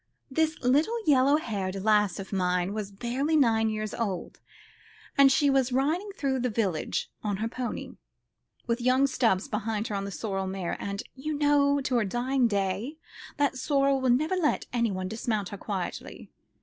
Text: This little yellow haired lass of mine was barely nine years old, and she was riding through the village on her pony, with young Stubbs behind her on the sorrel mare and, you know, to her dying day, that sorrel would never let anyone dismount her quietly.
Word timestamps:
This 0.31 0.57
little 0.63 0.97
yellow 1.05 1.35
haired 1.37 1.75
lass 1.83 2.17
of 2.17 2.33
mine 2.33 2.73
was 2.73 2.91
barely 2.91 3.35
nine 3.35 3.69
years 3.69 3.93
old, 3.93 4.39
and 5.15 5.31
she 5.31 5.47
was 5.47 5.71
riding 5.71 6.09
through 6.17 6.39
the 6.39 6.49
village 6.49 7.11
on 7.23 7.37
her 7.37 7.47
pony, 7.47 7.91
with 8.65 8.81
young 8.81 9.05
Stubbs 9.05 9.47
behind 9.47 9.89
her 9.89 9.95
on 9.95 10.05
the 10.05 10.09
sorrel 10.09 10.47
mare 10.47 10.75
and, 10.79 11.03
you 11.13 11.35
know, 11.37 11.81
to 11.81 11.97
her 11.97 12.03
dying 12.05 12.47
day, 12.47 12.97
that 13.37 13.59
sorrel 13.59 14.01
would 14.01 14.13
never 14.17 14.35
let 14.35 14.65
anyone 14.73 15.07
dismount 15.07 15.49
her 15.49 15.57
quietly. 15.57 16.31